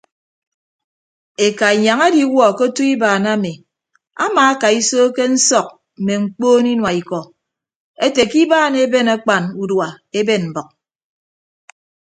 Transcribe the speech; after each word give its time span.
Eka 1.45 1.67
inyañ 1.77 1.99
ediwuọ 2.07 2.47
ke 2.57 2.63
otu 2.67 2.83
ibaan 2.93 3.25
ami 3.33 3.53
amaakaiso 4.25 4.99
ke 5.15 5.23
nsọk 5.33 5.67
mme 5.99 6.13
mkpoon 6.23 6.65
inua 6.73 6.91
ikọ 7.01 7.19
ete 8.05 8.21
ke 8.31 8.37
ibaan 8.43 8.73
eben 8.83 9.07
akpan 9.15 9.43
udua 9.63 9.87
eben 10.19 10.43
mbʌk. 10.51 10.67